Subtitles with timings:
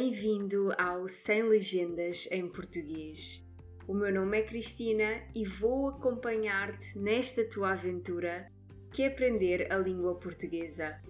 [0.00, 3.44] Bem-vindo ao Sem Legendas em Português.
[3.84, 8.48] O meu nome é Cristina e vou acompanhar-te nesta tua aventura
[8.92, 11.02] que é aprender a língua portuguesa.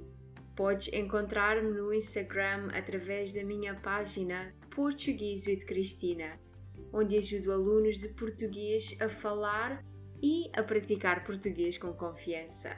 [0.57, 6.41] Podes encontrar-me no Instagram através da minha página Português with Cristina,
[6.91, 9.84] onde ajudo alunos de português a falar
[10.23, 12.75] e a praticar português com confiança.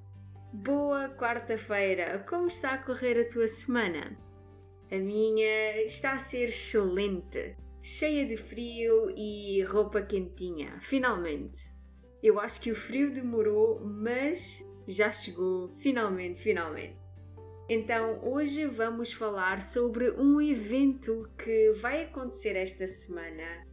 [0.53, 2.19] Boa quarta-feira!
[2.29, 4.19] Como está a correr a tua semana?
[4.91, 11.73] A minha está a ser excelente, cheia de frio e roupa quentinha, finalmente.
[12.21, 16.99] Eu acho que o frio demorou, mas já chegou, finalmente, finalmente.
[17.69, 23.65] Então, hoje vamos falar sobre um evento que vai acontecer esta semana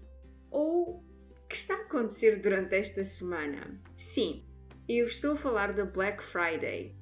[0.52, 1.04] ou
[1.50, 3.82] que está a acontecer durante esta semana.
[3.96, 4.46] Sim,
[4.88, 6.96] eu estou a falar da Black Friday,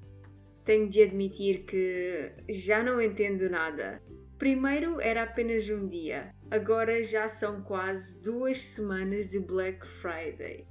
[0.66, 4.02] tenho de admitir que já não entendo nada.
[4.38, 10.68] Primeiro era apenas um dia, agora já são quase duas semanas de Black Friday.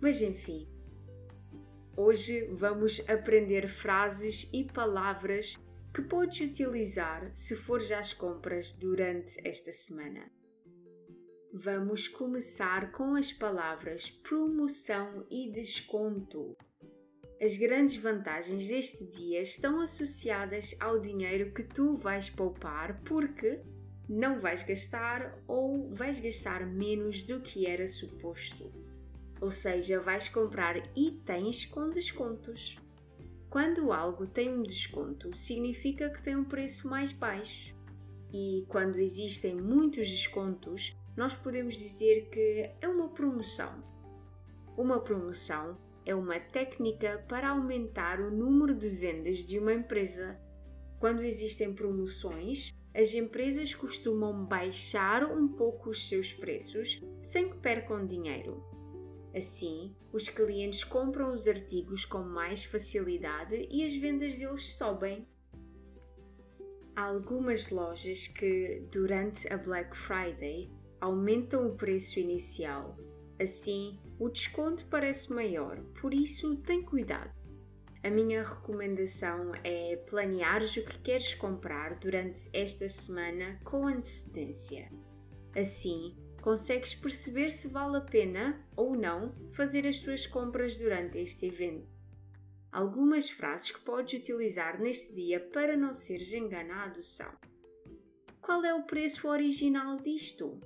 [0.00, 0.66] Mas enfim,
[1.96, 5.58] hoje vamos aprender frases e palavras
[5.92, 10.30] que podes utilizar se fores às compras durante esta semana.
[11.52, 16.56] Vamos começar com as palavras promoção e desconto.
[17.44, 23.60] As grandes vantagens deste dia estão associadas ao dinheiro que tu vais poupar porque
[24.08, 28.72] não vais gastar ou vais gastar menos do que era suposto.
[29.42, 32.78] Ou seja, vais comprar itens com descontos.
[33.50, 37.76] Quando algo tem um desconto, significa que tem um preço mais baixo.
[38.32, 43.84] E quando existem muitos descontos, nós podemos dizer que é uma promoção.
[44.78, 50.38] Uma promoção é uma técnica para aumentar o número de vendas de uma empresa.
[50.98, 58.06] Quando existem promoções, as empresas costumam baixar um pouco os seus preços sem que percam
[58.06, 58.62] dinheiro.
[59.34, 65.26] Assim, os clientes compram os artigos com mais facilidade e as vendas deles sobem.
[66.94, 70.70] Há algumas lojas que, durante a Black Friday,
[71.00, 72.96] aumentam o preço inicial
[73.40, 77.32] Assim, o desconto parece maior, por isso tem cuidado.
[78.04, 84.92] A minha recomendação é planeares o que queres comprar durante esta semana com antecedência.
[85.56, 91.46] Assim, consegues perceber se vale a pena ou não fazer as tuas compras durante este
[91.46, 91.88] evento.
[92.70, 97.32] Algumas frases que podes utilizar neste dia para não seres enganado são:
[98.42, 100.60] Qual é o preço original disto?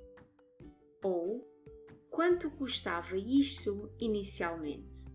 [1.05, 1.49] Ou
[2.19, 5.09] quanto custava isto inicialmente.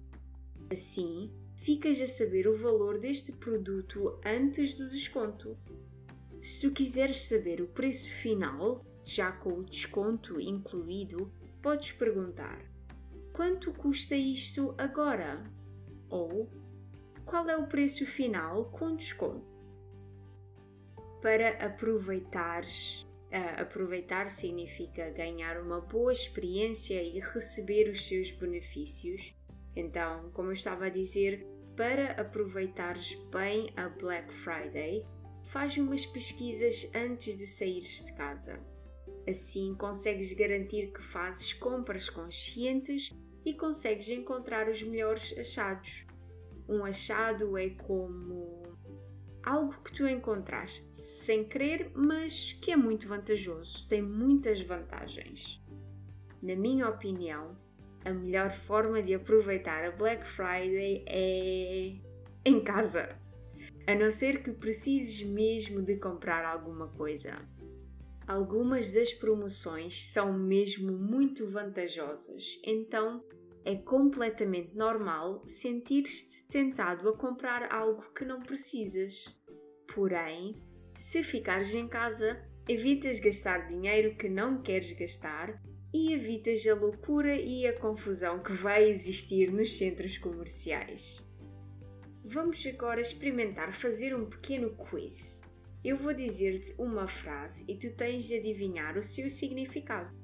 [0.72, 5.58] Assim, ficas a saber o valor deste produto antes do desconto.
[6.42, 11.30] Se quiseres saber o preço final, já com o desconto incluído,
[11.62, 12.64] podes perguntar:
[13.34, 15.44] quanto custa isto agora?
[16.10, 16.50] Ou
[17.26, 19.46] qual é o preço final com desconto?
[21.22, 23.06] Para aproveitares
[23.62, 29.34] aproveitar significa ganhar uma boa experiência e receber os seus benefícios.
[29.76, 31.46] Então, como eu estava a dizer,
[31.76, 35.04] para aproveitares bem a Black Friday,
[35.46, 38.60] faz umas pesquisas antes de saíres de casa.
[39.28, 43.10] Assim, consegues garantir que fazes compras conscientes
[43.46, 46.06] e consegues encontrar os melhores achados.
[46.68, 48.73] Um achado é como
[49.44, 55.62] algo que tu encontraste sem querer, mas que é muito vantajoso, tem muitas vantagens.
[56.42, 57.58] Na minha opinião,
[58.06, 61.96] a melhor forma de aproveitar a Black Friday é
[62.46, 63.18] em casa.
[63.88, 67.38] A não ser que precises mesmo de comprar alguma coisa.
[68.28, 73.24] Algumas das promoções são mesmo muito vantajosas, então
[73.66, 79.26] é completamente normal sentir-te tentado a comprar algo que não precisas.
[79.94, 80.62] Porém,
[80.96, 85.62] se ficares em casa, evitas gastar dinheiro que não queres gastar
[85.94, 91.24] e evitas a loucura e a confusão que vai existir nos centros comerciais.
[92.26, 95.42] Vamos agora experimentar fazer um pequeno quiz.
[95.84, 100.23] Eu vou dizer-te uma frase e tu tens de adivinhar o seu significado.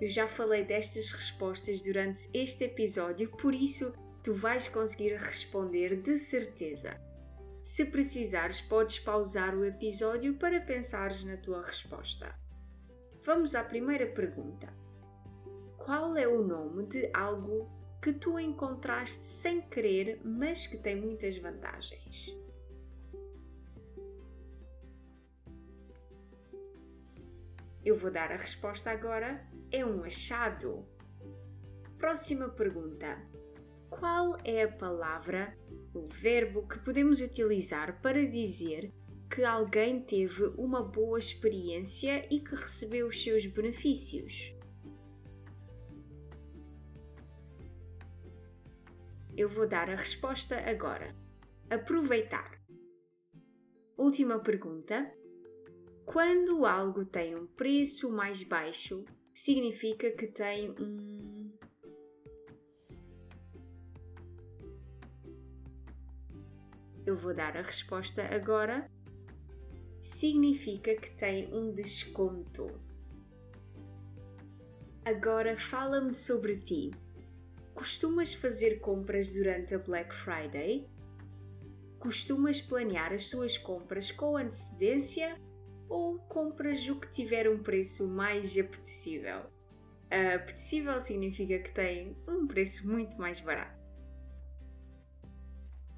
[0.00, 3.92] Eu já falei destas respostas durante este episódio, por isso
[4.24, 6.98] tu vais conseguir responder de certeza.
[7.62, 12.34] Se precisares, podes pausar o episódio para pensares na tua resposta.
[13.24, 14.72] Vamos à primeira pergunta.
[15.76, 17.70] Qual é o nome de algo
[18.02, 22.34] que tu encontraste sem querer, mas que tem muitas vantagens?
[27.84, 29.46] Eu vou dar a resposta agora.
[29.70, 30.86] É um achado.
[31.96, 33.18] Próxima pergunta.
[33.88, 35.56] Qual é a palavra,
[35.94, 38.92] o verbo que podemos utilizar para dizer
[39.30, 44.54] que alguém teve uma boa experiência e que recebeu os seus benefícios?
[49.36, 51.14] Eu vou dar a resposta agora.
[51.70, 52.60] Aproveitar.
[53.96, 55.10] Última pergunta.
[56.12, 61.56] Quando algo tem um preço mais baixo, significa que tem um.
[67.06, 68.90] Eu vou dar a resposta agora.
[70.02, 72.66] Significa que tem um desconto.
[75.04, 76.90] Agora fala-me sobre ti.
[77.72, 80.90] Costumas fazer compras durante a Black Friday?
[82.00, 85.40] Costumas planear as tuas compras com antecedência
[85.90, 89.42] ou compras o que tiver um preço mais apetecível?
[90.34, 93.78] Apetecível significa que tem um preço muito mais barato.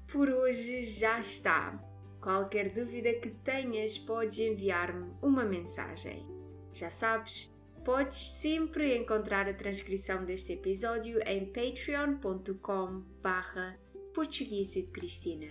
[0.07, 1.79] Por hoje já está.
[2.21, 6.25] Qualquer dúvida que tenhas, podes enviar-me uma mensagem.
[6.71, 7.51] Já sabes,
[7.83, 13.77] podes sempre encontrar a transcrição deste episódio em patreon.com barra
[14.13, 15.47] português de Cristina.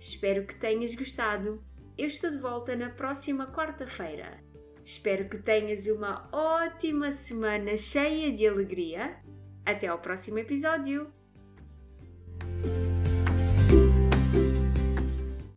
[0.00, 1.62] Espero que tenhas gostado
[1.96, 4.42] eu estou de volta na próxima quarta-feira.
[4.84, 9.16] Espero que tenhas uma ótima semana cheia de alegria.
[9.64, 11.12] Até ao próximo episódio!